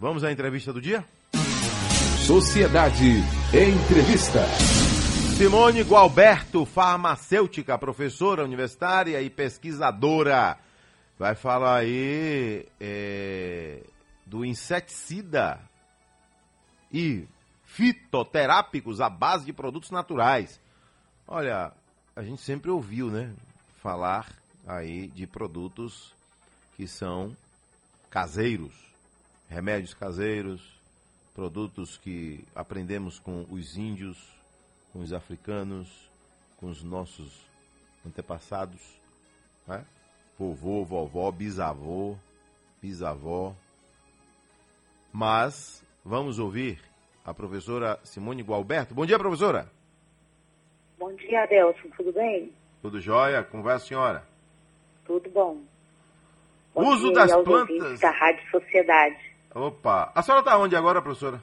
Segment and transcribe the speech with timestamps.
[0.00, 1.04] Vamos à entrevista do dia?
[2.24, 3.16] Sociedade
[3.52, 4.44] Entrevista.
[5.36, 10.56] Simone Gualberto, farmacêutica, professora universitária e pesquisadora,
[11.18, 13.82] vai falar aí é,
[14.24, 15.60] do inseticida
[16.92, 17.26] e
[17.64, 20.60] fitoterápicos à base de produtos naturais.
[21.26, 21.72] Olha,
[22.14, 23.34] a gente sempre ouviu, né,
[23.82, 24.28] falar
[24.64, 26.14] aí de produtos
[26.76, 27.36] que são
[28.08, 28.87] caseiros,
[29.48, 30.60] remédios caseiros,
[31.34, 34.18] produtos que aprendemos com os índios,
[34.92, 35.88] com os africanos,
[36.58, 37.46] com os nossos
[38.06, 38.80] antepassados,
[39.66, 39.84] né?
[40.38, 42.16] vovô, vovó, bisavô,
[42.80, 43.54] bisavó.
[45.12, 46.78] Mas vamos ouvir
[47.24, 48.94] a professora Simone Gualberto.
[48.94, 49.70] Bom dia, professora.
[50.98, 51.88] Bom dia, Adelson.
[51.96, 52.52] Tudo bem?
[52.82, 53.42] Tudo jóia?
[53.42, 54.24] Como vai a senhora?
[55.04, 55.58] Tudo bom.
[56.74, 58.00] bom Uso das plantas.
[58.00, 59.27] Da Rádio Sociedade.
[59.54, 60.12] Opa.
[60.14, 61.42] A senhora está onde agora, professora?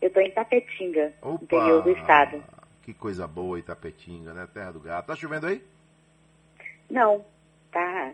[0.00, 1.44] Eu estou em Tapetinga, Opa.
[1.44, 2.42] interior do estado.
[2.82, 4.46] Que coisa boa, Itapetinga, né?
[4.52, 5.06] Terra do gato.
[5.06, 5.62] Tá chovendo aí?
[6.88, 7.24] Não,
[7.72, 8.12] tá.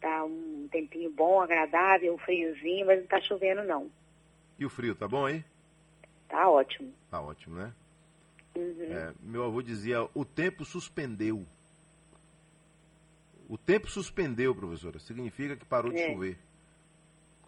[0.00, 3.90] Tá um tempinho bom, agradável, um friozinho, mas não tá chovendo não.
[4.58, 5.44] E o frio, tá bom aí?
[6.28, 6.92] Tá ótimo.
[7.10, 7.72] Tá ótimo, né?
[8.56, 8.92] Uhum.
[8.92, 11.44] É, meu avô dizia, o tempo suspendeu.
[13.48, 14.98] O tempo suspendeu, professora.
[15.00, 16.12] Significa que parou de É.
[16.12, 16.38] chover.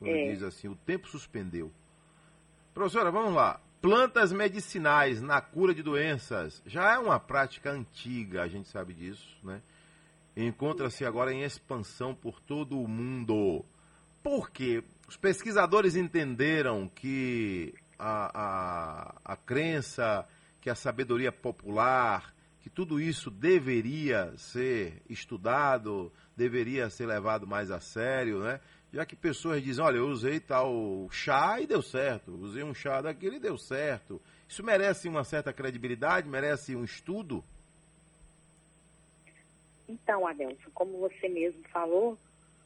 [0.02, 0.32] Quando É.
[0.32, 1.72] diz assim, o tempo suspendeu.
[2.74, 3.60] Professora, vamos lá.
[3.80, 9.36] Plantas medicinais na cura de doenças já é uma prática antiga, a gente sabe disso,
[9.42, 9.60] né?
[10.36, 13.64] Encontra-se agora em expansão por todo o mundo.
[14.22, 14.82] Por quê?
[15.06, 18.40] Os pesquisadores entenderam que a,
[19.24, 20.26] a, a crença,
[20.60, 27.80] que a sabedoria popular, que tudo isso deveria ser estudado, deveria ser levado mais a
[27.80, 28.60] sério, né?
[28.92, 33.00] Já que pessoas dizem, olha, eu usei tal chá e deu certo, usei um chá
[33.00, 34.20] daquele e deu certo.
[34.46, 37.42] Isso merece uma certa credibilidade, merece um estudo?
[39.88, 42.18] Então, Adelson, como você mesmo falou,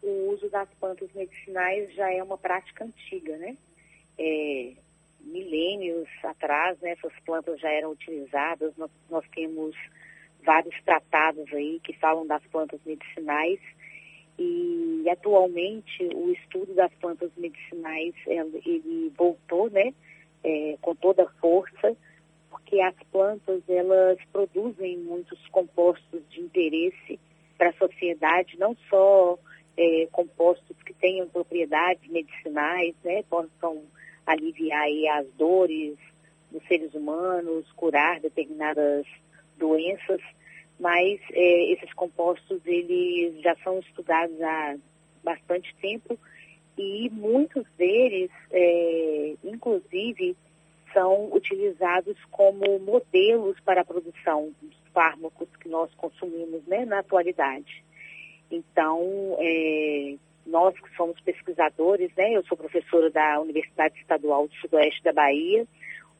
[0.02, 3.56] o uso das plantas medicinais já é uma prática antiga, né?
[4.18, 4.72] É,
[5.20, 8.76] milênios atrás, né, essas plantas já eram utilizadas.
[8.76, 9.76] Nós, nós temos
[10.42, 13.60] vários tratados aí que falam das plantas medicinais
[14.38, 19.94] e atualmente o estudo das plantas medicinais ele, voltou, né,
[20.44, 21.96] é, com toda a força,
[22.50, 27.18] porque as plantas elas produzem muitos compostos de interesse
[27.56, 29.38] para a sociedade, não só
[29.76, 33.82] é, compostos que tenham propriedades medicinais, né, possam
[34.26, 35.96] aliviar aí as dores
[36.50, 39.06] dos seres humanos, curar determinadas
[39.56, 40.20] doenças,
[40.78, 44.76] mas é, esses compostos eles já são estudados há
[45.24, 46.18] bastante tempo
[46.78, 50.36] e muitos deles, é, inclusive,
[50.92, 57.82] são utilizados como modelos para a produção dos fármacos que nós consumimos né, na atualidade.
[58.50, 60.16] Então, é,
[60.46, 65.66] nós que somos pesquisadores, né, eu sou professora da Universidade Estadual do Sudoeste da Bahia,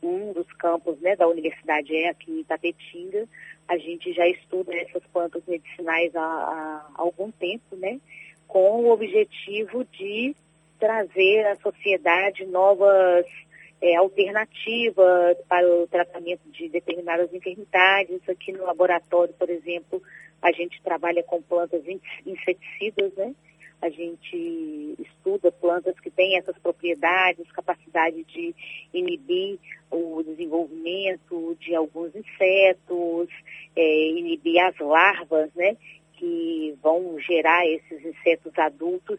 [0.03, 3.27] um dos campos né, da universidade é aqui em Itapetinga,
[3.69, 8.01] a gente já estuda essas plantas medicinais há, há algum tempo, né,
[8.47, 10.35] com o objetivo de
[10.79, 13.27] trazer à sociedade novas
[13.81, 18.21] é, alternativas para o tratamento de determinadas enfermidades.
[18.29, 20.03] Aqui no laboratório, por exemplo,
[20.41, 21.83] a gente trabalha com plantas
[22.25, 23.35] inseticidas, né?
[23.81, 28.55] A gente estuda plantas que têm essas propriedades, capacidade de
[28.93, 29.59] inibir
[29.91, 33.29] o desenvolvimento de alguns insetos,
[33.77, 35.77] é, inibir as larvas, né?
[36.15, 39.19] Que vão gerar esses insetos adultos.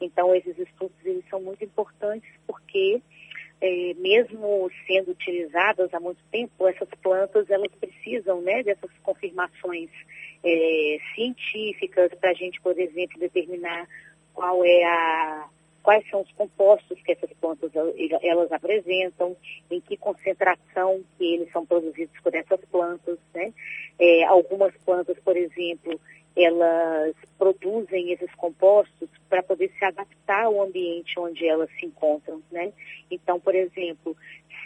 [0.00, 3.02] Então, esses estudos eles são muito importantes porque
[3.60, 9.90] é, mesmo sendo utilizadas há muito tempo, essas plantas elas precisam né, dessas confirmações
[10.44, 13.88] é, científicas para a gente, por exemplo, determinar
[14.34, 15.48] qual é a,
[15.82, 17.70] quais são os compostos que essas plantas
[18.22, 19.36] elas apresentam,
[19.70, 23.18] em que concentração que eles são produzidos por essas plantas.
[23.32, 23.52] Né?
[23.98, 25.98] É, algumas plantas, por exemplo,
[26.36, 32.72] elas produzem esses compostos para poder se adaptar ao ambiente onde elas se encontram, né?
[33.10, 34.14] Então, por exemplo,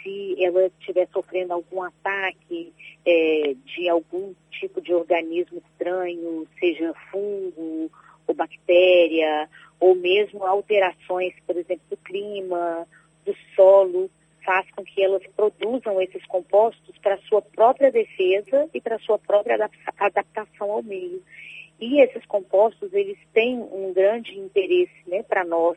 [0.03, 2.73] se ela estiver sofrendo algum ataque
[3.05, 7.89] é, de algum tipo de organismo estranho, seja fungo
[8.27, 12.87] ou bactéria, ou mesmo alterações, por exemplo, do clima,
[13.25, 14.09] do solo,
[14.43, 19.69] faz com que elas produzam esses compostos para sua própria defesa e para sua própria
[19.99, 21.21] adaptação ao meio.
[21.81, 25.75] E esses compostos, eles têm um grande interesse né, para nós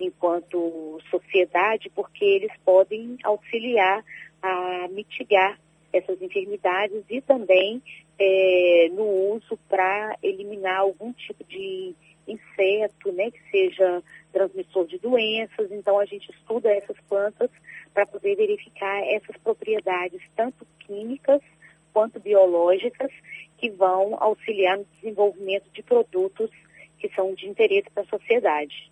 [0.00, 4.02] enquanto sociedade, porque eles podem auxiliar
[4.40, 5.60] a mitigar
[5.92, 7.82] essas enfermidades e também
[8.18, 9.04] é, no
[9.34, 11.94] uso para eliminar algum tipo de
[12.26, 14.02] inseto, né, que seja
[14.32, 15.70] transmissor de doenças.
[15.70, 17.50] Então a gente estuda essas plantas
[17.92, 21.42] para poder verificar essas propriedades, tanto químicas
[21.92, 23.10] quanto biológicas,
[23.58, 26.50] que vão auxiliar no desenvolvimento de produtos
[26.98, 28.90] que são de interesse para a sociedade.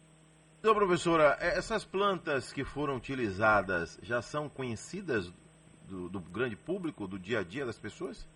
[0.61, 5.33] Então, professora, é, essas plantas que foram utilizadas já são conhecidas
[5.89, 8.29] do, do grande público, do dia a dia das pessoas?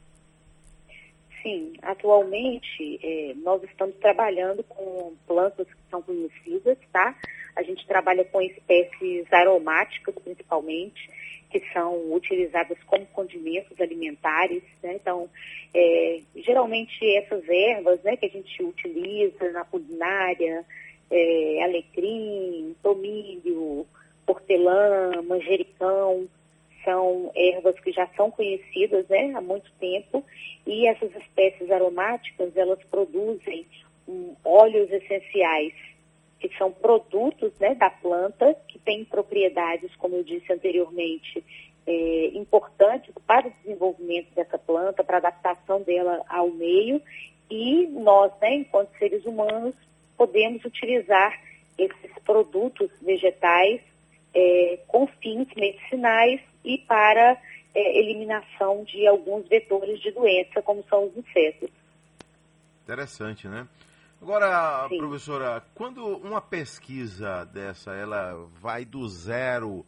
[1.43, 7.15] Sim, atualmente é, nós estamos trabalhando com plantas que são conhecidas, tá?
[7.55, 11.11] A gente trabalha com espécies aromáticas, principalmente,
[11.61, 14.95] que são utilizadas como condimentos alimentares, né?
[14.95, 15.29] Então,
[15.73, 20.65] é, geralmente essas ervas, né, que a gente utiliza na culinária,
[21.11, 23.87] é, alecrim, tomilho,
[24.27, 26.27] hortelã, manjericão,
[26.85, 30.25] são ervas que já são conhecidas né, há muito tempo
[30.67, 33.65] e essas espécies aromáticas elas produzem
[34.09, 35.73] um, óleos essenciais
[36.49, 41.43] que são produtos né, da planta que têm propriedades, como eu disse anteriormente,
[41.87, 47.01] é, importantes para o desenvolvimento dessa planta, para a adaptação dela ao meio
[47.51, 49.75] e nós, né, enquanto seres humanos,
[50.17, 51.33] podemos utilizar
[51.79, 53.81] esses produtos vegetais
[54.35, 57.41] é, com fins medicinais e para
[57.75, 61.71] é, eliminação de alguns vetores de doença, como são os insetos.
[62.83, 63.67] Interessante, né?
[64.25, 64.97] Agora, Sim.
[64.97, 69.85] professora, quando uma pesquisa dessa, ela vai do zero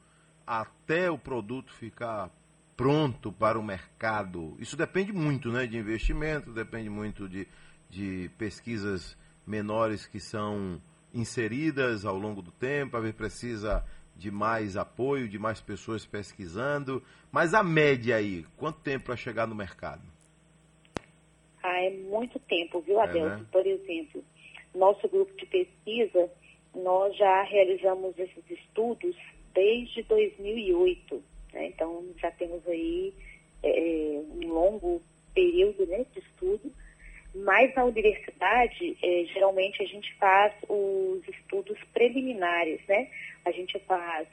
[0.47, 2.29] até o produto ficar
[2.77, 7.49] pronto para o mercado, isso depende muito, né, de investimento, depende muito de,
[7.89, 9.17] de pesquisas
[9.47, 10.83] menores que são
[11.15, 13.83] inseridas ao longo do tempo, a ver precisa
[14.15, 17.03] de mais apoio, de mais pessoas pesquisando.
[17.33, 20.03] Mas a média aí, quanto tempo para chegar no mercado?
[21.67, 23.01] Ah, é muito tempo, viu?
[23.01, 23.45] É, né?
[23.51, 24.25] Por exemplo,
[24.73, 26.31] nosso grupo de pesquisa,
[26.75, 29.17] nós já realizamos esses estudos
[29.53, 31.23] desde 2008.
[31.53, 31.67] Né?
[31.67, 33.13] Então, já temos aí
[33.65, 35.03] é, um longo
[35.35, 36.73] período né, de estudo.
[37.35, 43.11] Mas na universidade, é, geralmente a gente faz os estudos preliminares, né?
[43.45, 44.27] A gente faz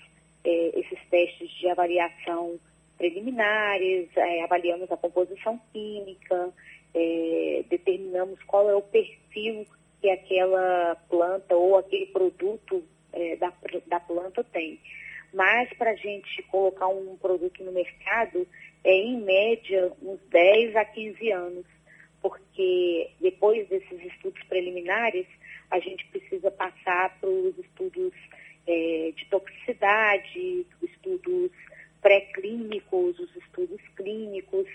[0.46, 2.58] é, esses testes de avaliação
[2.98, 6.54] preliminares, é, avaliamos a composição química,
[6.94, 9.66] é, determinamos qual é o perfil
[10.02, 13.54] que aquela planta ou aquele produto é, da,
[13.88, 14.80] da planta tem.
[15.34, 18.48] Mas para a gente colocar um produto no mercado,
[18.84, 21.66] é em média uns 10 a 15 anos,
[22.22, 25.26] porque depois desses estudos preliminares,
[25.72, 28.14] a gente precisa passar para os estudos
[28.68, 31.52] é, de toxicidade, estudos
[32.02, 34.68] pré-clínicos, os estudos clínicos,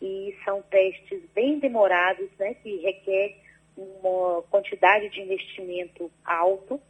[0.00, 3.36] e são testes bem demorados, né, que requer
[3.76, 6.80] uma quantidade de investimento alto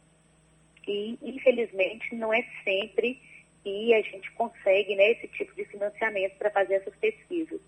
[0.87, 3.19] e, infelizmente, não é sempre
[3.63, 7.59] que a gente consegue né, esse tipo de financiamento para fazer essas pesquisas.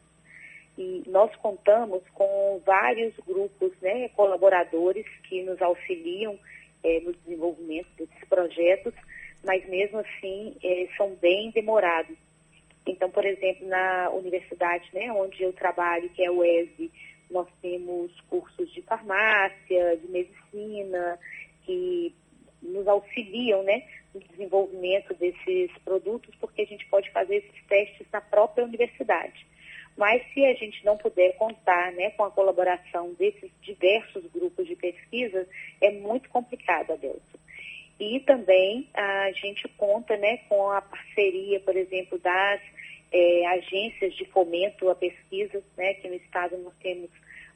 [0.77, 6.39] E nós contamos com vários grupos, né, colaboradores que nos auxiliam
[6.81, 8.94] é, no desenvolvimento desses projetos,
[9.44, 12.16] mas mesmo assim é, são bem demorados.
[12.90, 16.92] Então, por exemplo, na universidade né, onde eu trabalho, que é o ESE,
[17.30, 21.19] nós temos cursos de farmácia, de medicina,
[21.66, 22.14] que
[22.62, 28.22] nos auxiliam né, no desenvolvimento desses produtos, porque a gente pode fazer esses testes na
[28.22, 29.46] própria universidade.
[29.96, 34.76] Mas se a gente não puder contar né, com a colaboração desses diversos grupos de
[34.76, 35.48] pesquisa,
[35.81, 37.38] é muito complicado, Adelson.
[37.99, 42.61] E também a gente conta né, com a parceria, por exemplo, das
[43.11, 47.09] é, agências de fomento à pesquisa, né, que no estado nós temos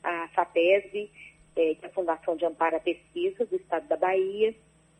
[0.04, 1.10] a FAPESB,
[1.56, 4.54] é, que é a Fundação de Amparo à Pesquisa do estado da Bahia.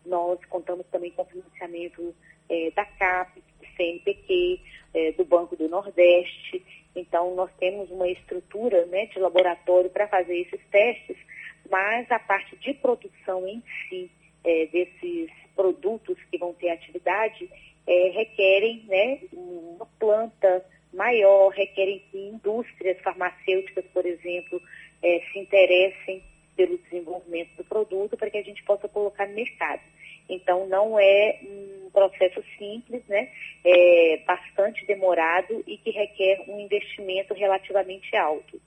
[0.06, 2.16] Nós contamos também com financiamento
[2.48, 4.62] é, da CAP, do CNPq,
[4.94, 6.64] é, do Banco do Nordeste.
[6.96, 11.18] Então, nós temos uma estrutura né, de laboratório para fazer esses testes,
[11.70, 14.10] mas a parte de produção em si
[14.44, 17.50] é, desses produtos que vão ter atividade
[17.88, 24.62] é, requerem né, uma planta maior, requerem que indústrias farmacêuticas, por exemplo,
[25.02, 26.24] é, se interessem
[26.56, 29.82] pelo desenvolvimento do produto para que a gente possa colocar no mercado.
[30.30, 33.30] Então, não é um processo simples, né?
[33.66, 38.62] É bastante demorado e que requer um investimento relativamente alto.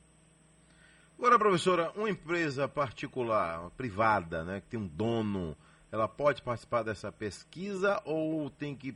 [1.18, 5.56] Agora, professora, uma empresa particular, privada, né, que tem um dono
[5.90, 8.95] ela pode participar dessa pesquisa ou tem que,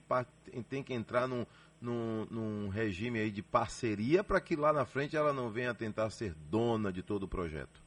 [0.69, 1.47] tem que entrar num,
[1.81, 6.11] num, num regime aí de parceria para que lá na frente ela não venha tentar
[6.11, 7.81] ser dona de todo o projeto?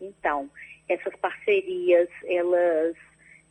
[0.00, 0.50] Então,
[0.88, 2.96] essas parcerias, elas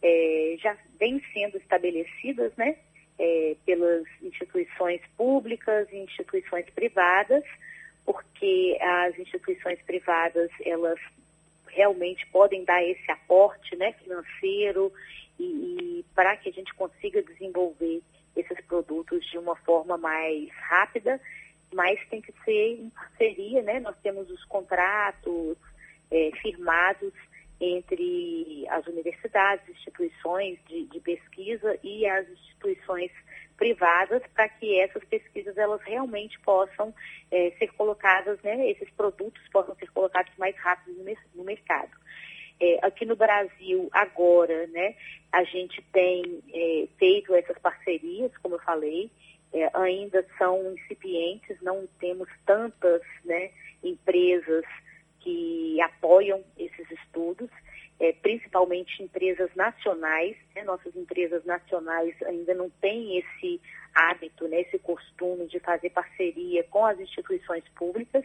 [0.01, 2.77] é, já vêm sendo estabelecidas, né?
[3.17, 7.45] É, pelas instituições públicas e instituições privadas,
[8.05, 10.99] porque as instituições privadas, elas
[11.75, 14.91] realmente podem dar esse aporte né, financeiro
[15.37, 18.01] e, e para que a gente consiga desenvolver
[18.35, 21.19] esses produtos de uma forma mais rápida,
[21.73, 23.79] mas tem que ser em parceria, né?
[23.79, 25.57] Nós temos os contratos
[26.09, 27.13] é, firmados
[27.59, 33.11] entre as universidades, instituições de, de pesquisa e as instituições
[33.57, 36.93] privadas para que essas pesquisas elas realmente possam
[37.31, 41.91] é, ser colocadas, né, esses produtos possam ser colocados mais rápido no, no mercado.
[42.59, 44.95] É, aqui no Brasil, agora, né,
[45.31, 49.09] a gente tem é, feito essas parcerias, como eu falei,
[49.53, 53.51] é, ainda são incipientes, não temos tantas né,
[53.83, 54.65] empresas
[55.19, 57.49] que apoiam esses estudos,
[57.99, 58.13] é,
[58.55, 60.35] principalmente empresas nacionais.
[60.55, 60.63] Né?
[60.63, 63.59] Nossas empresas nacionais ainda não têm esse
[63.93, 68.23] hábito, né, esse costume de fazer parceria com as instituições públicas.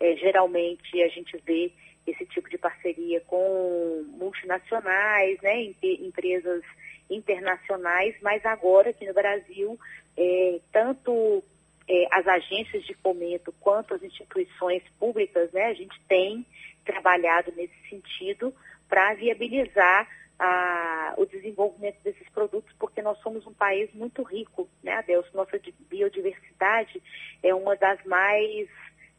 [0.00, 1.72] É, geralmente a gente vê
[2.06, 6.62] esse tipo de parceria com multinacionais, né, empresas
[7.08, 9.78] internacionais, mas agora aqui no Brasil,
[10.16, 11.42] é, tanto
[11.88, 16.44] é, as agências de fomento quanto as instituições públicas, né, a gente tem
[16.84, 18.52] trabalhado nesse sentido
[18.94, 20.08] para viabilizar
[20.38, 25.28] a, o desenvolvimento desses produtos, porque nós somos um país muito rico, né, Adelso?
[25.34, 25.58] Nossa
[25.90, 27.02] biodiversidade
[27.42, 28.68] é uma das mais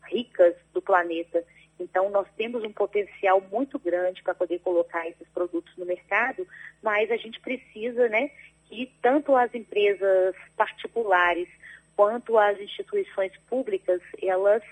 [0.05, 1.43] ricas do planeta.
[1.77, 6.47] Então, nós temos um potencial muito grande para poder colocar esses produtos no mercado,
[6.81, 8.31] mas a gente precisa, né,
[8.69, 11.49] que tanto as empresas particulares
[11.97, 14.63] quanto as instituições públicas, elas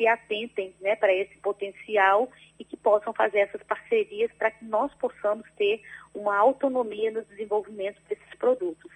[0.00, 4.90] se atentem né, para esse potencial e que possam fazer essas parcerias para que nós
[4.94, 5.82] possamos ter
[6.14, 8.90] uma autonomia no desenvolvimento desses produtos,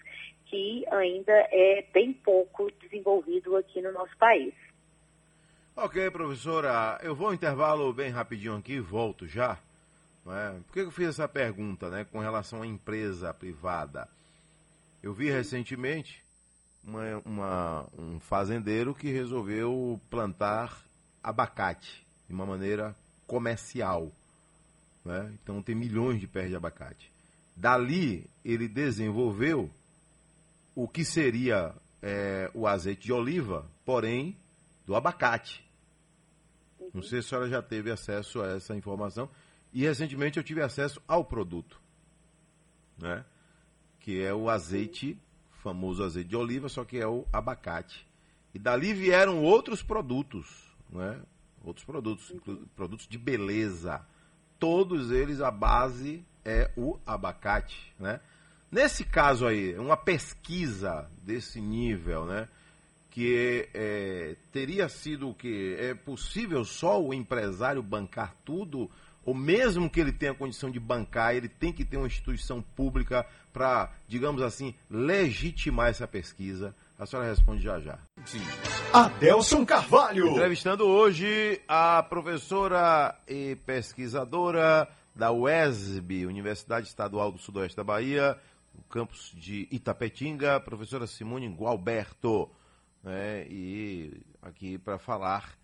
[0.46, 4.54] que ainda é bem pouco desenvolvido aqui no nosso país.
[5.76, 9.58] Ok, professora, eu vou intervalo bem rapidinho aqui, volto já.
[10.26, 10.58] É?
[10.66, 14.08] Por que eu fiz essa pergunta né, com relação à empresa privada?
[15.02, 16.25] Eu vi recentemente
[16.82, 20.83] uma, uma, um fazendeiro que resolveu plantar
[21.24, 22.94] abacate de uma maneira
[23.26, 24.12] comercial.
[25.04, 25.32] Né?
[25.42, 27.10] Então tem milhões de pés de abacate.
[27.56, 29.70] Dali ele desenvolveu
[30.74, 34.36] o que seria é, o azeite de oliva, porém
[34.86, 35.64] do abacate.
[36.92, 39.28] Não sei se a senhora já teve acesso a essa informação.
[39.72, 41.80] E recentemente eu tive acesso ao produto,
[42.96, 43.24] né?
[43.98, 45.18] que é o azeite,
[45.62, 48.06] famoso azeite de oliva, só que é o abacate.
[48.54, 50.63] E dali vieram outros produtos,
[50.94, 51.20] né?
[51.62, 52.32] outros produtos,
[52.74, 54.00] produtos de beleza.
[54.58, 57.92] Todos eles, a base é o abacate.
[57.98, 58.20] Né?
[58.70, 62.48] Nesse caso aí, uma pesquisa desse nível, né?
[63.14, 65.76] que é, teria sido o que?
[65.78, 68.90] É possível só o empresário bancar tudo?
[69.24, 73.24] Ou mesmo que ele tenha condição de bancar, ele tem que ter uma instituição pública
[73.52, 76.74] para, digamos assim, legitimar essa pesquisa?
[76.98, 77.98] A senhora responde já já.
[78.24, 78.40] Sim.
[78.92, 80.28] Adelson Carvalho.
[80.28, 88.38] Entrevistando hoje a professora e pesquisadora da UESB, Universidade Estadual do Sudoeste da Bahia,
[88.72, 92.50] no campus de Itapetinga, professora Simone Gualberto
[93.02, 95.56] né, e aqui para falar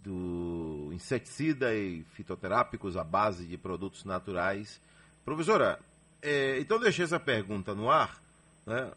[0.00, 4.80] do inseticida e fitoterápicos à base de produtos naturais.
[5.24, 5.78] Professora,
[6.22, 8.22] é, então deixei essa pergunta no ar.
[8.64, 8.90] Né?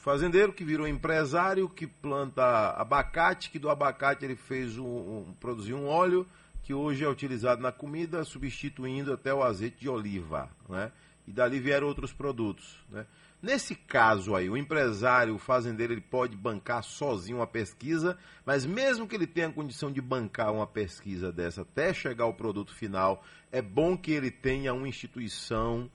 [0.00, 5.76] Fazendeiro que virou empresário, que planta abacate, que do abacate ele fez um, um, produziu
[5.76, 6.26] um óleo
[6.62, 10.48] que hoje é utilizado na comida, substituindo até o azeite de oliva.
[10.66, 10.90] Né?
[11.26, 12.82] E dali vieram outros produtos.
[12.88, 13.04] Né?
[13.42, 18.16] Nesse caso aí, o empresário, o fazendeiro, ele pode bancar sozinho uma pesquisa,
[18.46, 22.74] mas mesmo que ele tenha condição de bancar uma pesquisa dessa até chegar ao produto
[22.74, 25.90] final, é bom que ele tenha uma instituição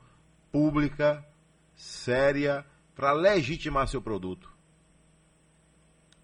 [0.52, 1.26] pública,
[1.76, 2.64] séria,
[2.96, 4.50] para legitimar seu produto.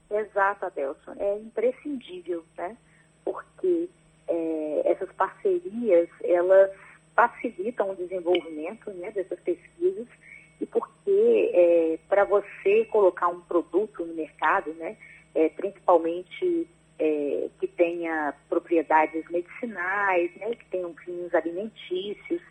[0.09, 1.13] Exato, Adelson.
[1.17, 2.75] É imprescindível, né?
[3.23, 3.89] Porque
[4.27, 6.71] é, essas parcerias, elas
[7.15, 10.07] facilitam o desenvolvimento né, dessas pesquisas
[10.59, 14.95] e porque é, para você colocar um produto no mercado, né,
[15.35, 16.67] é, principalmente
[16.99, 22.41] é, que tenha propriedades medicinais, né, que tenham fins alimentícios,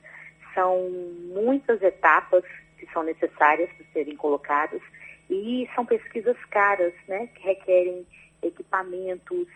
[0.55, 0.91] são
[1.33, 2.45] muitas etapas
[2.81, 4.81] que são necessárias para serem colocadas
[5.29, 8.07] e são pesquisas caras, né, que requerem
[8.43, 9.47] equipamentos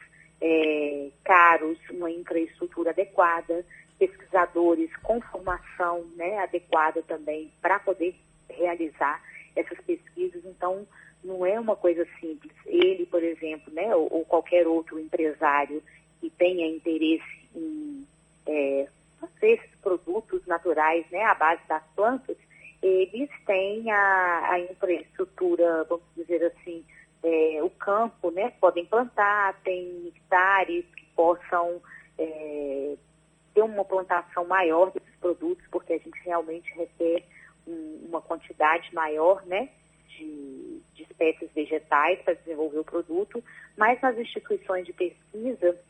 [0.40, 3.64] é, caros, uma infraestrutura adequada,
[3.98, 8.14] pesquisadores com formação né, adequada também para poder
[8.48, 9.20] realizar
[9.56, 10.44] essas pesquisas.
[10.44, 10.86] Então,
[11.24, 12.52] não é uma coisa simples.
[12.66, 15.82] Ele, por exemplo, né, ou, ou qualquer outro empresário
[16.20, 18.06] que tenha interesse em
[18.46, 18.88] é,
[19.20, 22.36] fazer esses produtos naturais né, à base das plantas,
[22.86, 26.84] eles têm a, a infraestrutura, vamos dizer assim,
[27.22, 28.52] é, o campo, né?
[28.60, 31.80] Podem plantar, tem hectares que possam
[32.18, 32.94] é,
[33.54, 37.24] ter uma plantação maior desses produtos, porque a gente realmente requer
[37.66, 39.70] um, uma quantidade maior, né?
[40.08, 43.42] De, de espécies vegetais para desenvolver o produto,
[43.78, 45.80] mas nas instituições de pesquisa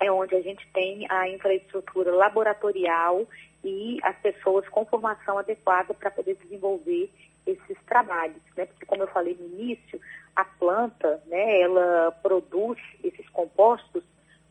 [0.00, 3.26] é onde a gente tem a infraestrutura laboratorial
[3.62, 7.10] e as pessoas com formação adequada para poder desenvolver
[7.46, 8.66] esses trabalhos, né?
[8.66, 10.00] Porque como eu falei no início,
[10.34, 14.02] a planta, né, ela produz esses compostos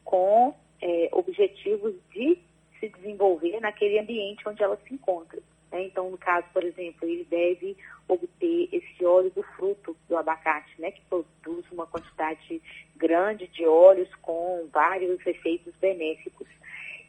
[0.04, 2.38] com é, objetivos de
[2.80, 5.40] se desenvolver naquele ambiente onde ela se encontra.
[5.72, 5.86] Né?
[5.86, 10.92] Então, no caso, por exemplo, ele deve obter esse óleo do fruto do abacate, né,
[10.92, 12.62] que produz uma quantidade
[12.96, 16.48] grande de óleos com vários efeitos benéficos.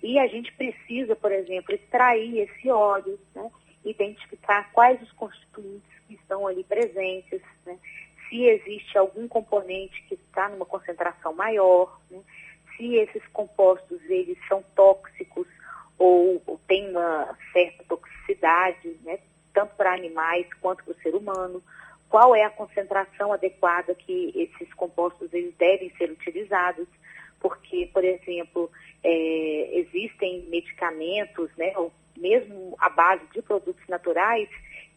[0.02, 3.50] E a gente precisa, por exemplo, extrair esse óleo, né,
[3.84, 7.78] identificar quais os constituintes que estão ali presentes, né,
[8.26, 12.23] se existe algum componente que está numa concentração maior, né,
[12.75, 15.46] se esses compostos eles são tóxicos
[15.99, 19.18] ou, ou têm uma certa toxicidade, né,
[19.52, 21.62] tanto para animais quanto para o ser humano,
[22.14, 26.87] qual é a concentração adequada que esses compostos eles devem ser utilizados,
[27.40, 28.71] porque, por exemplo,
[29.02, 34.49] é, existem medicamentos, né, ou mesmo a base de produtos naturais,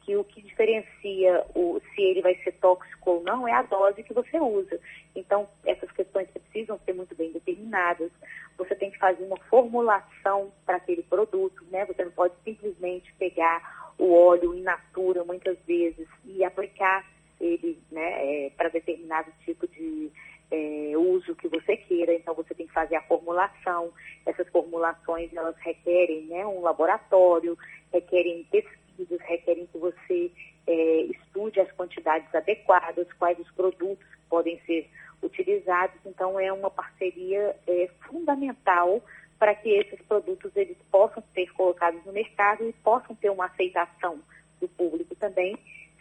[0.01, 4.03] que o que diferencia o, se ele vai ser tóxico ou não é a dose
[4.03, 4.79] que você usa.
[5.15, 8.11] Então, essas questões precisam ser muito bem determinadas.
[8.59, 11.83] Você tem que fazer uma formulação para aquele produto, né?
[11.85, 17.05] Você não pode simplesmente pegar o óleo in natura, muitas vezes, e aplicar
[17.39, 20.11] ele né, é, para determinado tipo de
[20.51, 22.13] é, uso que você queira.
[22.13, 23.91] Então, você tem que fazer a formulação.
[24.25, 27.57] Essas formulações, elas requerem né, um laboratório,
[27.91, 30.31] requerem pesquisa pesquisas requerem que você
[30.65, 34.89] é, estude as quantidades adequadas, quais os produtos podem ser
[35.21, 35.99] utilizados.
[36.05, 39.01] Então, é uma parceria é, fundamental
[39.39, 44.19] para que esses produtos eles possam ser colocados no mercado e possam ter uma aceitação
[44.59, 45.57] do público também,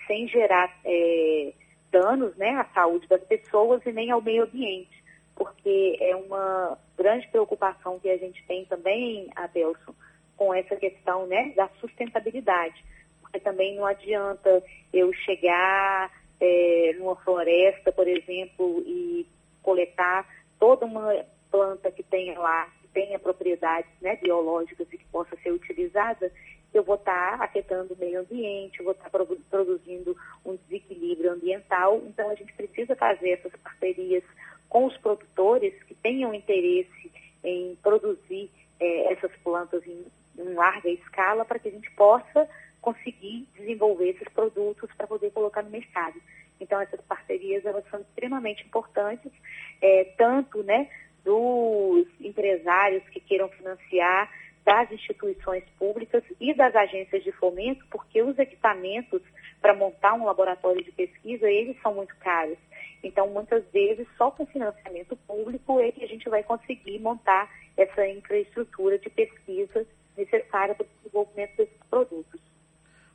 [0.07, 1.53] sem gerar é,
[1.91, 7.29] danos né, à saúde das pessoas e nem ao meio ambiente, porque é uma grande
[7.29, 9.95] preocupação que a gente tem também, Adelson,
[10.37, 12.83] com essa questão né, da sustentabilidade.
[13.21, 19.27] Porque também não adianta eu chegar é, numa floresta, por exemplo, e
[19.63, 20.27] coletar
[20.59, 26.33] toda uma planta que tenha lá, tenha propriedades né, biológicas e que possa ser utilizada,
[26.73, 32.03] eu vou estar afetando o meio ambiente, vou estar produzindo um desequilíbrio ambiental.
[32.07, 34.25] Então, a gente precisa fazer essas parcerias
[34.71, 37.13] com os produtores que tenham interesse
[37.45, 40.07] em produzir é, essas plantas em
[40.39, 42.49] em larga escala para que a gente possa
[42.81, 46.21] conseguir desenvolver esses produtos para poder colocar no mercado.
[46.61, 49.33] Então, essas parcerias elas são extremamente importantes,
[49.81, 50.89] é, tanto né,
[51.27, 54.31] dos empresários que queiram financiar,
[54.65, 59.21] das instituições públicas e das agências de fomento, porque os equipamentos
[59.61, 62.59] para montar um laboratório de pesquisa, eles são muito caros.
[63.03, 68.07] Então, muitas vezes, só com financiamento público é que a gente vai conseguir montar essa
[68.09, 69.87] infraestrutura de pesquisa
[70.17, 72.41] necessária para o desenvolvimento desses produtos.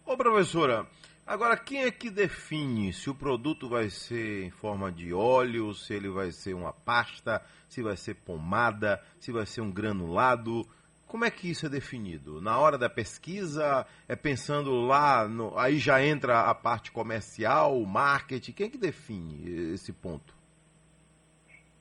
[0.05, 0.85] Ô professora,
[1.25, 5.93] agora quem é que define se o produto vai ser em forma de óleo, se
[5.93, 10.67] ele vai ser uma pasta, se vai ser pomada, se vai ser um granulado?
[11.07, 12.41] Como é que isso é definido?
[12.41, 17.85] Na hora da pesquisa, é pensando lá, no, aí já entra a parte comercial, o
[17.85, 20.33] marketing, quem é que define esse ponto?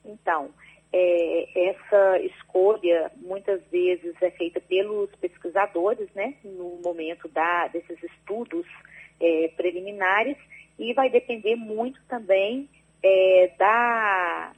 [0.05, 0.53] Então,
[0.92, 8.66] é, essa escolha muitas vezes é feita pelos pesquisadores, né, no momento da, desses estudos
[9.20, 10.37] é, preliminares
[10.78, 12.68] e vai depender muito também
[13.02, 14.52] é, da,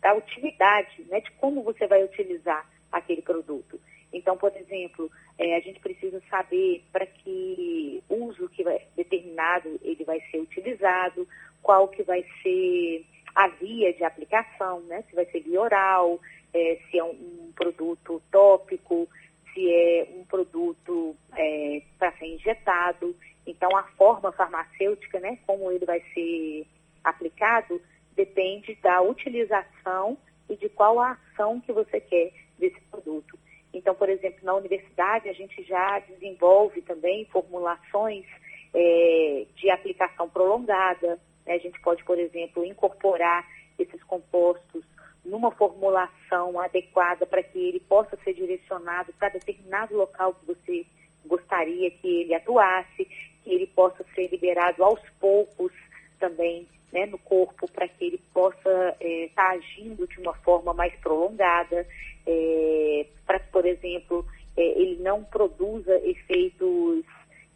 [0.00, 3.80] da utilidade, né, de como você vai utilizar aquele produto.
[4.12, 10.04] Então, por exemplo, é, a gente precisa saber para que uso que vai, determinado ele
[10.04, 11.28] vai ser utilizado,
[11.62, 15.04] qual que vai ser a via de aplicação, né?
[15.08, 16.20] Se vai ser via oral,
[16.52, 19.08] é, se é um, um, produto tópico,
[19.52, 23.16] se é um produto é, para ser injetado.
[23.46, 26.66] Então, a forma farmacêutica, né, como ele vai ser
[27.02, 27.80] aplicado,
[28.14, 33.38] depende da utilização e de qual a ação que você quer desse produto.
[33.72, 38.26] Então, por exemplo, na universidade a gente já desenvolve também formulações
[38.74, 41.20] é, de aplicação prolongada.
[41.46, 41.54] Né?
[41.54, 43.46] A gente pode, por exemplo, incorporar
[43.78, 44.84] esses compostos
[45.24, 50.86] numa formulação adequada para que ele possa ser direcionado para determinado local que você
[51.26, 53.04] gostaria que ele atuasse,
[53.44, 55.72] que ele possa ser liberado aos poucos
[56.18, 60.74] também né, no corpo para que ele possa estar é, tá agindo de uma forma
[60.74, 61.86] mais prolongada,
[62.26, 67.04] é, para que, por exemplo, é, ele não produza efeitos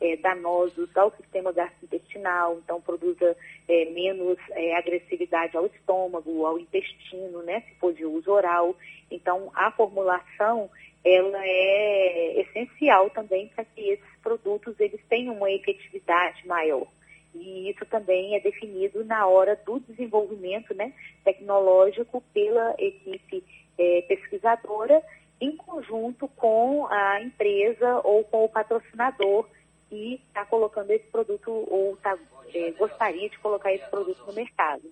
[0.05, 3.35] é, danosos ao sistema gastrointestinal, então produza
[3.67, 8.77] é, menos é, agressividade ao estômago, ao intestino, né, se for de uso oral.
[9.11, 10.69] Então, a formulação
[11.03, 16.87] ela é essencial também para que esses produtos eles tenham uma efetividade maior.
[17.35, 20.93] E isso também é definido na hora do desenvolvimento né,
[21.25, 23.43] tecnológico pela equipe
[23.79, 25.03] é, pesquisadora,
[25.41, 29.47] em conjunto com a empresa ou com o patrocinador
[29.95, 32.19] que está colocando esse produto ou tá,
[32.53, 34.83] é, gostaria de colocar esse produto no mercado.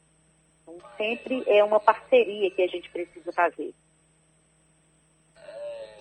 [0.62, 3.74] Então, sempre é uma parceria que a gente precisa fazer.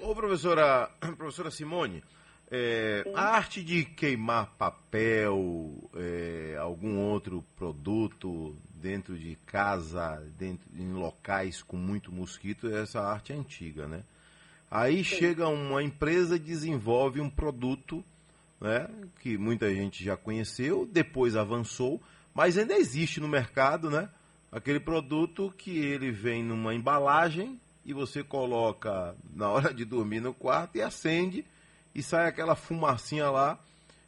[0.02, 2.04] Ô, professora, professora Simone,
[2.52, 10.94] é, a arte de queimar papel, é, algum outro produto dentro de casa, dentro, em
[10.94, 14.04] locais com muito mosquito, essa arte é antiga, né?
[14.70, 15.16] Aí Sim.
[15.16, 18.04] chega uma empresa e desenvolve um produto
[18.62, 18.88] né,
[19.20, 22.00] que muita gente já conheceu, depois avançou,
[22.34, 24.08] mas ainda existe no mercado, né?
[24.52, 30.34] Aquele produto que ele vem numa embalagem e você coloca na hora de dormir no
[30.34, 31.44] quarto e acende
[31.96, 33.60] e sai aquela fumacinha lá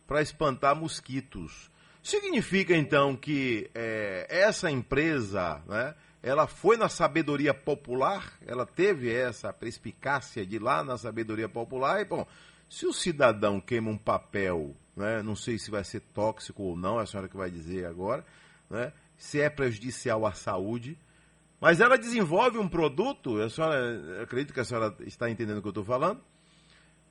[0.05, 1.71] para espantar mosquitos.
[2.03, 9.51] Significa então que é, essa empresa, né, ela foi na sabedoria popular, ela teve essa
[9.51, 12.27] perspicácia de ir lá na sabedoria popular e, bom,
[12.73, 16.99] se o cidadão queima um papel, né, não sei se vai ser tóxico ou não,
[16.99, 18.25] é a senhora que vai dizer agora,
[18.67, 20.97] né, se é prejudicial à saúde,
[21.61, 25.67] mas ela desenvolve um produto, a senhora, acredito que a senhora está entendendo o que
[25.67, 26.19] eu estou falando,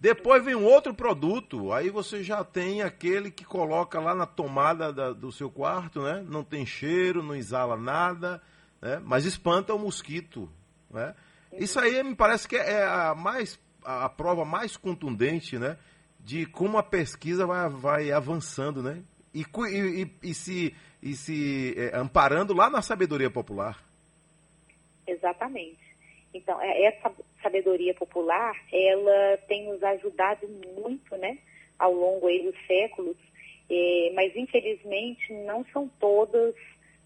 [0.01, 4.93] depois vem um outro produto, aí você já tem aquele que coloca lá na tomada
[4.93, 6.27] da, do seu quarto, né?
[6.29, 8.43] Não tem cheiro, não exala nada,
[8.81, 9.01] né?
[9.05, 10.51] mas espanta o mosquito,
[10.91, 11.15] né?
[11.53, 15.79] Isso aí me parece que é a mais a, prova mais contundente, né,
[16.21, 19.03] de como a pesquisa vai, vai avançando, né,
[19.35, 23.83] e, e, e se, e se é, amparando lá na sabedoria popular.
[25.07, 25.81] Exatamente.
[26.35, 31.39] Então, é, essa sabedoria popular, ela tem nos ajudado muito, né,
[31.79, 33.17] ao longo aí dos séculos,
[33.69, 36.55] é, mas infelizmente não são todas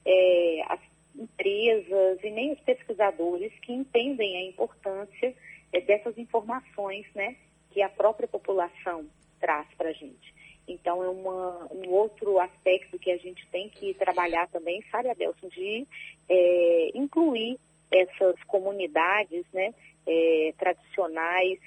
[0.04, 0.80] é, as
[1.14, 5.34] empresas e nem os pesquisadores que entendem a importância
[5.76, 7.36] é dessas informações né,
[7.70, 9.06] que a própria população
[9.38, 10.34] traz para a gente.
[10.66, 15.48] Então, é uma, um outro aspecto que a gente tem que trabalhar também, sabe, Adelson,
[15.48, 15.86] de
[16.28, 17.58] é, incluir
[17.90, 19.72] essas comunidades né,
[20.06, 21.60] é, tradicionais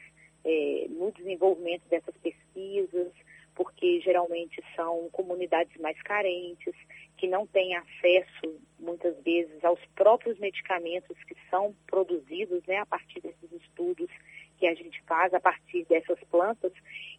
[0.44, 3.14] é, no desenvolvimento dessas pesquisas,
[3.60, 6.74] porque geralmente são comunidades mais carentes,
[7.18, 13.20] que não têm acesso, muitas vezes, aos próprios medicamentos que são produzidos né, a partir
[13.20, 14.10] desses estudos
[14.58, 16.72] que a gente faz, a partir dessas plantas,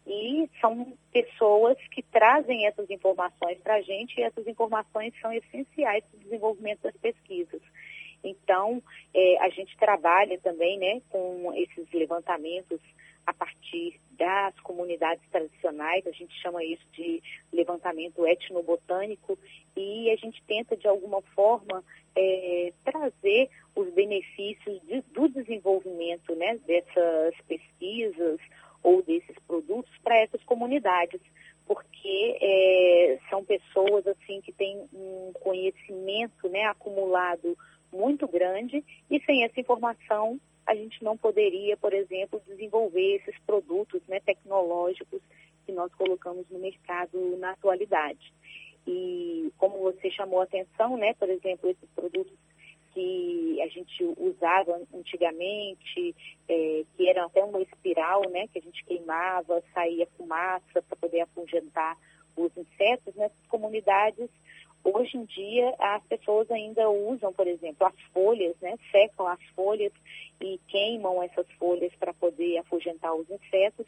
[0.07, 6.03] e são pessoas que trazem essas informações para a gente, e essas informações são essenciais
[6.07, 7.61] para o desenvolvimento das pesquisas.
[8.25, 12.81] Então, é, a gente trabalha também né, com esses levantamentos
[13.31, 19.39] a partir das comunidades tradicionais, a gente chama isso de levantamento etnobotânico,
[19.77, 21.83] e a gente tenta, de alguma forma,
[22.17, 28.41] é, trazer os benefícios de, do desenvolvimento né, dessas pesquisas
[28.83, 31.21] ou desses produtos para essas comunidades,
[31.65, 37.57] porque é, são pessoas assim que têm um conhecimento né, acumulado
[37.93, 44.01] muito grande e sem essa informação a gente não poderia, por exemplo, desenvolver esses produtos
[44.07, 45.21] né, tecnológicos
[45.67, 48.33] que nós colocamos no mercado na atualidade.
[48.87, 52.33] E como você chamou a atenção, né, por exemplo, esses produtos
[52.93, 56.15] que a gente usava antigamente,
[56.49, 61.21] é, que era até uma espiral, né, que a gente queimava, saía fumaça para poder
[61.21, 61.97] afugentar
[62.37, 64.29] os insetos, né, comunidades
[64.83, 68.77] Hoje em dia, as pessoas ainda usam, por exemplo, as folhas, né?
[68.91, 69.93] Secam as folhas
[70.41, 73.87] e queimam essas folhas para poder afugentar os insetos.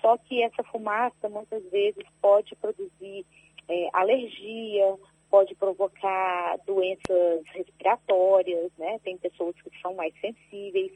[0.00, 3.26] Só que essa fumaça, muitas vezes, pode produzir
[3.68, 4.96] é, alergia,
[5.30, 8.98] pode provocar doenças respiratórias, né?
[9.02, 10.92] Tem pessoas que são mais sensíveis.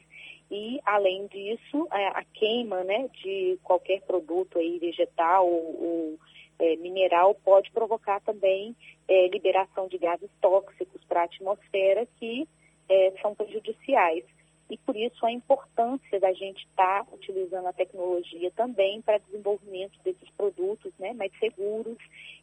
[0.49, 6.19] E, além disso, a, a queima né, de qualquer produto aí, vegetal ou, ou
[6.59, 8.75] é, mineral pode provocar também
[9.07, 12.47] é, liberação de gases tóxicos para a atmosfera que
[12.89, 14.23] é, são prejudiciais.
[14.69, 19.99] E por isso a importância da gente estar tá utilizando a tecnologia também para desenvolvimento
[20.03, 21.97] desses produtos né, mais seguros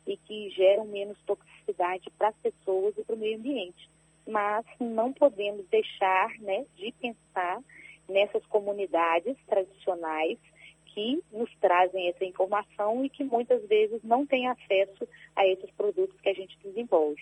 [0.07, 3.90] e que geram menos toxicidade para as pessoas e para o meio ambiente.
[4.27, 7.61] Mas não podemos deixar né, de pensar
[8.09, 10.38] nessas comunidades tradicionais
[10.95, 16.19] que nos trazem essa informação e que muitas vezes não têm acesso a esses produtos
[16.21, 17.21] que a gente desenvolve.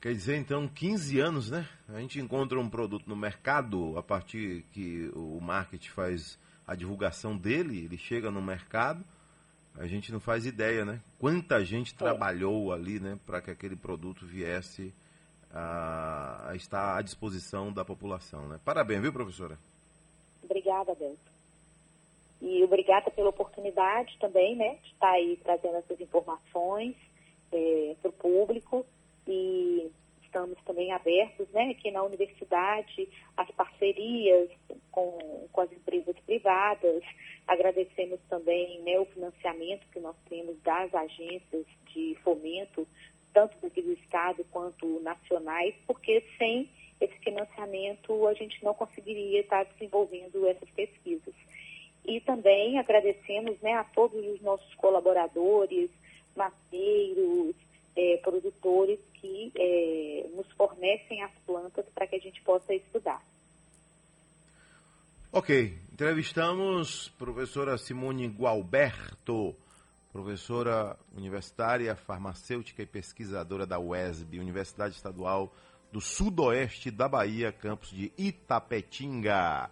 [0.00, 1.66] Quer dizer, então, 15 anos, né?
[1.88, 7.36] A gente encontra um produto no mercado, a partir que o marketing faz a divulgação
[7.36, 9.04] dele, ele chega no mercado,
[9.76, 11.00] a gente não faz ideia, né?
[11.18, 11.96] Quanta gente é.
[11.96, 14.94] trabalhou ali, né, para que aquele produto viesse
[15.50, 18.60] a, a, estar à disposição da população, né?
[18.64, 19.58] Parabéns, viu, professora?
[20.42, 21.33] Obrigada, Beto.
[22.44, 26.94] E obrigada pela oportunidade também, né, de estar aí trazendo essas informações
[27.50, 28.84] é, para o público
[29.26, 29.90] e
[30.22, 34.50] estamos também abertos, né, aqui na universidade, as parcerias
[34.92, 37.02] com, com as empresas privadas,
[37.46, 42.86] agradecemos também, né, o financiamento que nós temos das agências de fomento,
[43.32, 46.68] tanto do Estado quanto nacionais, porque sem
[47.00, 51.34] esse financiamento a gente não conseguiria estar desenvolvendo essas pesquisas.
[52.04, 55.90] E também agradecemos né, a todos os nossos colaboradores,
[56.36, 57.54] maceiros,
[57.96, 63.22] é, produtores que é, nos fornecem as plantas para que a gente possa estudar.
[65.32, 69.54] Ok, entrevistamos professora Simone Gualberto,
[70.12, 75.52] professora universitária, farmacêutica e pesquisadora da UESB, Universidade Estadual
[75.90, 79.70] do Sudoeste da Bahia, campus de Itapetinga.